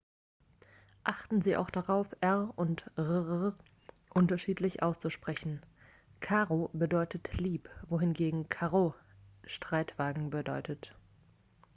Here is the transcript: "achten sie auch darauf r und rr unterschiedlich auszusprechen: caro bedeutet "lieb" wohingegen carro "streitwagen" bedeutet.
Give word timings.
"achten 1.03 1.43
sie 1.43 1.55
auch 1.57 1.69
darauf 1.69 2.07
r 2.21 2.51
und 2.55 2.89
rr 2.97 3.53
unterschiedlich 4.09 4.81
auszusprechen: 4.81 5.61
caro 6.21 6.71
bedeutet 6.73 7.31
"lieb" 7.37 7.69
wohingegen 7.87 8.49
carro 8.49 8.95
"streitwagen" 9.45 10.31
bedeutet. 10.31 10.95